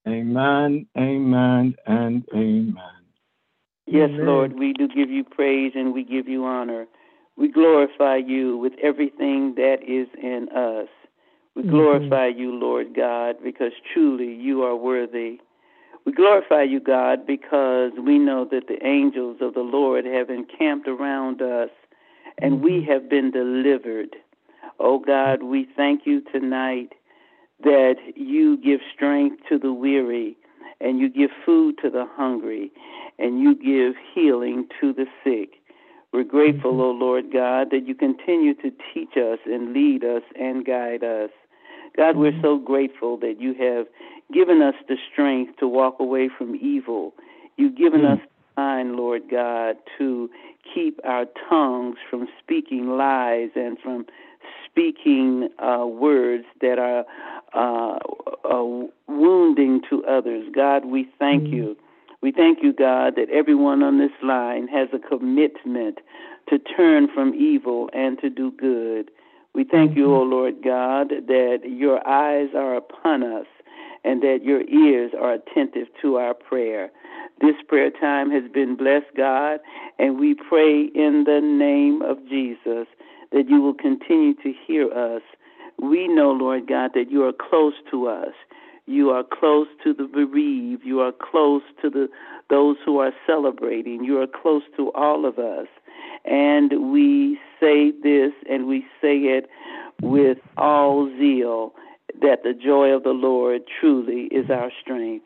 Amen, 0.06 0.86
amen, 0.98 1.74
and 1.86 2.24
amen. 2.34 3.03
Yes, 3.86 4.10
Amen. 4.10 4.26
Lord, 4.26 4.58
we 4.58 4.72
do 4.72 4.88
give 4.88 5.10
you 5.10 5.24
praise 5.24 5.72
and 5.74 5.92
we 5.92 6.04
give 6.04 6.28
you 6.28 6.44
honor. 6.44 6.86
We 7.36 7.48
glorify 7.50 8.16
you 8.16 8.56
with 8.56 8.72
everything 8.82 9.54
that 9.56 9.78
is 9.86 10.08
in 10.20 10.48
us. 10.50 10.88
We 11.54 11.62
mm-hmm. 11.62 11.70
glorify 11.70 12.28
you, 12.28 12.52
Lord 12.52 12.94
God, 12.94 13.36
because 13.42 13.72
truly 13.92 14.32
you 14.34 14.62
are 14.62 14.76
worthy. 14.76 15.40
We 16.04 16.12
glorify 16.12 16.62
you, 16.62 16.80
God, 16.80 17.26
because 17.26 17.92
we 18.02 18.18
know 18.18 18.46
that 18.50 18.68
the 18.68 18.84
angels 18.86 19.38
of 19.40 19.54
the 19.54 19.60
Lord 19.60 20.04
have 20.04 20.30
encamped 20.30 20.88
around 20.88 21.42
us 21.42 21.70
and 22.38 22.54
mm-hmm. 22.54 22.64
we 22.64 22.84
have 22.88 23.08
been 23.08 23.30
delivered. 23.30 24.16
Oh 24.78 24.98
God, 24.98 25.42
we 25.42 25.68
thank 25.76 26.02
you 26.04 26.22
tonight 26.32 26.92
that 27.62 27.96
you 28.16 28.56
give 28.56 28.80
strength 28.94 29.42
to 29.48 29.58
the 29.58 29.72
weary 29.72 30.36
and 30.84 31.00
you 31.00 31.08
give 31.08 31.30
food 31.44 31.76
to 31.82 31.88
the 31.90 32.06
hungry 32.12 32.70
and 33.18 33.40
you 33.40 33.54
give 33.54 33.94
healing 34.14 34.68
to 34.80 34.92
the 34.92 35.06
sick. 35.24 35.60
We're 36.12 36.24
grateful, 36.24 36.72
mm-hmm. 36.72 36.80
O 36.80 36.90
Lord 36.90 37.32
God, 37.32 37.70
that 37.70 37.88
you 37.88 37.94
continue 37.94 38.54
to 38.54 38.70
teach 38.92 39.16
us 39.16 39.38
and 39.46 39.72
lead 39.72 40.04
us 40.04 40.22
and 40.38 40.64
guide 40.64 41.02
us. 41.02 41.30
God, 41.96 42.12
mm-hmm. 42.12 42.20
we're 42.20 42.42
so 42.42 42.58
grateful 42.58 43.16
that 43.18 43.40
you 43.40 43.54
have 43.54 43.86
given 44.32 44.62
us 44.62 44.74
the 44.88 44.96
strength 45.10 45.58
to 45.58 45.66
walk 45.66 45.96
away 45.98 46.28
from 46.28 46.54
evil. 46.56 47.14
You've 47.56 47.76
given 47.76 48.02
mm-hmm. 48.02 48.22
us 48.22 48.28
time, 48.56 48.96
Lord 48.96 49.22
God, 49.30 49.76
to 49.98 50.30
keep 50.72 51.00
our 51.04 51.24
tongues 51.48 51.96
from 52.08 52.28
speaking 52.42 52.96
lies 52.96 53.50
and 53.56 53.78
from 53.78 54.06
speaking 54.74 55.48
uh, 55.62 55.86
words 55.86 56.44
that 56.60 56.78
are 56.78 57.04
uh, 57.54 57.98
uh, 58.44 58.86
wounding 59.06 59.80
to 59.88 60.04
others. 60.04 60.48
God, 60.54 60.84
we 60.84 61.08
thank 61.18 61.44
mm-hmm. 61.44 61.54
you. 61.54 61.76
We 62.22 62.32
thank 62.32 62.58
you, 62.62 62.72
God, 62.72 63.14
that 63.16 63.30
everyone 63.30 63.82
on 63.82 63.98
this 63.98 64.10
line 64.22 64.66
has 64.68 64.88
a 64.92 64.98
commitment 64.98 65.98
to 66.48 66.58
turn 66.58 67.08
from 67.14 67.34
evil 67.34 67.88
and 67.92 68.18
to 68.20 68.30
do 68.30 68.50
good. 68.50 69.10
We 69.54 69.62
thank 69.62 69.92
mm-hmm. 69.92 70.00
you, 70.00 70.14
O 70.14 70.22
Lord 70.22 70.56
God, 70.64 71.10
that 71.28 71.58
your 71.64 72.06
eyes 72.08 72.48
are 72.56 72.74
upon 72.74 73.22
us 73.22 73.46
and 74.02 74.22
that 74.22 74.40
your 74.42 74.62
ears 74.62 75.12
are 75.18 75.34
attentive 75.34 75.86
to 76.02 76.16
our 76.16 76.34
prayer. 76.34 76.90
This 77.40 77.54
prayer 77.68 77.90
time 77.90 78.30
has 78.30 78.50
been 78.52 78.74
blessed, 78.74 79.16
God, 79.16 79.60
and 79.98 80.18
we 80.18 80.34
pray 80.34 80.86
in 80.94 81.24
the 81.26 81.40
name 81.40 82.02
of 82.02 82.18
Jesus 82.28 82.86
that 83.34 83.50
you 83.50 83.60
will 83.60 83.74
continue 83.74 84.32
to 84.34 84.54
hear 84.66 84.90
us. 84.92 85.22
We 85.78 86.06
know, 86.08 86.30
Lord 86.30 86.68
God, 86.68 86.92
that 86.94 87.10
you 87.10 87.24
are 87.24 87.32
close 87.32 87.74
to 87.90 88.06
us. 88.06 88.32
You 88.86 89.10
are 89.10 89.24
close 89.24 89.66
to 89.82 89.92
the 89.92 90.04
bereaved. 90.04 90.84
You 90.84 91.00
are 91.00 91.12
close 91.12 91.62
to 91.82 91.90
the 91.90 92.08
those 92.48 92.76
who 92.84 92.98
are 93.00 93.12
celebrating. 93.26 94.04
You 94.04 94.20
are 94.20 94.26
close 94.26 94.62
to 94.76 94.92
all 94.92 95.26
of 95.26 95.38
us. 95.38 95.66
And 96.24 96.92
we 96.92 97.38
say 97.58 97.90
this 97.90 98.32
and 98.48 98.66
we 98.66 98.82
say 99.00 99.16
it 99.16 99.48
with 100.00 100.38
all 100.56 101.08
zeal 101.18 101.74
that 102.20 102.44
the 102.44 102.52
joy 102.52 102.90
of 102.90 103.02
the 103.02 103.10
Lord 103.10 103.62
truly 103.80 104.28
is 104.30 104.48
our 104.50 104.70
strength. 104.80 105.24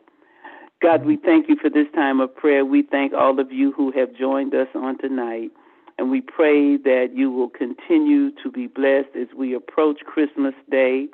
God, 0.81 1.05
we 1.05 1.17
thank 1.17 1.49
you 1.49 1.57
for 1.61 1.69
this 1.69 1.87
time 1.93 2.21
of 2.21 2.33
prayer. 2.33 2.65
We 2.65 2.83
thank 2.83 3.13
all 3.13 3.39
of 3.39 3.51
you 3.51 3.73
who 3.73 3.91
have 3.91 4.15
joined 4.15 4.55
us 4.55 4.69
on 4.73 4.97
tonight. 4.97 5.51
And 5.99 6.09
we 6.09 6.21
pray 6.21 6.77
that 6.77 7.07
you 7.13 7.29
will 7.29 7.49
continue 7.49 8.31
to 8.41 8.49
be 8.49 8.67
blessed 8.67 9.17
as 9.19 9.27
we 9.35 9.53
approach 9.53 9.99
Christmas 10.05 10.53
Day. 10.71 11.09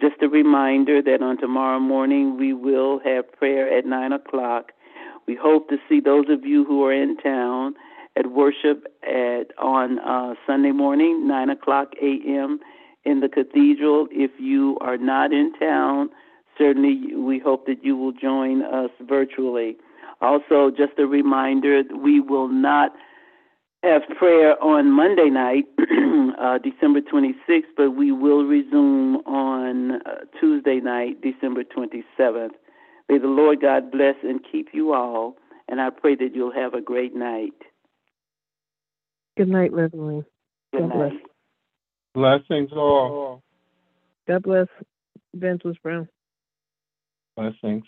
Just 0.00 0.20
a 0.20 0.28
reminder 0.28 1.00
that 1.00 1.22
on 1.22 1.38
tomorrow 1.38 1.78
morning 1.78 2.36
we 2.36 2.52
will 2.52 2.98
have 3.04 3.30
prayer 3.30 3.72
at 3.72 3.86
9 3.86 4.12
o'clock. 4.12 4.72
We 5.28 5.36
hope 5.40 5.68
to 5.68 5.76
see 5.88 6.00
those 6.00 6.24
of 6.28 6.44
you 6.44 6.64
who 6.64 6.82
are 6.82 6.92
in 6.92 7.16
town 7.18 7.76
at 8.16 8.32
worship 8.32 8.92
at 9.04 9.56
on 9.58 10.00
uh, 10.00 10.34
Sunday 10.44 10.72
morning, 10.72 11.28
9 11.28 11.50
o'clock 11.50 11.92
a.m. 12.02 12.58
in 13.04 13.20
the 13.20 13.28
cathedral. 13.28 14.08
If 14.10 14.32
you 14.40 14.76
are 14.80 14.98
not 14.98 15.32
in 15.32 15.52
town, 15.56 16.10
certainly 16.58 17.14
we 17.14 17.38
hope 17.38 17.66
that 17.66 17.84
you 17.84 17.96
will 17.96 18.12
join 18.12 18.62
us 18.62 18.90
virtually. 19.02 19.76
Also, 20.20 20.72
just 20.76 20.98
a 20.98 21.06
reminder, 21.06 21.82
we 21.94 22.18
will 22.18 22.48
not 22.48 22.90
have 23.82 24.02
prayer 24.18 24.62
on 24.62 24.90
Monday 24.90 25.30
night, 25.30 25.64
uh, 26.40 26.58
December 26.58 27.00
26th, 27.00 27.64
but 27.76 27.92
we 27.92 28.12
will 28.12 28.44
resume 28.44 29.16
on 29.26 30.02
uh, 30.02 30.24
Tuesday 30.40 30.80
night, 30.80 31.20
December 31.20 31.62
27th. 31.64 32.50
May 33.08 33.18
the 33.18 33.28
Lord 33.28 33.60
God 33.60 33.90
bless 33.90 34.16
and 34.22 34.40
keep 34.50 34.68
you 34.72 34.92
all, 34.92 35.36
and 35.68 35.80
I 35.80 35.90
pray 35.90 36.16
that 36.16 36.34
you'll 36.34 36.52
have 36.52 36.74
a 36.74 36.80
great 36.80 37.14
night. 37.14 37.52
Good 39.36 39.48
night, 39.48 39.72
Reverend. 39.72 40.24
Good 40.72 40.88
God 40.88 40.88
night. 40.88 41.12
bless. 42.14 42.40
Blessings 42.48 42.72
all. 42.72 43.42
God 44.26 44.42
bless 44.42 44.66
Evangelist 45.34 45.82
Brown. 45.82 46.08
Blessings. 47.36 47.84